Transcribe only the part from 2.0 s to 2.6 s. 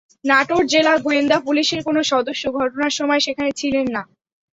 সদস্য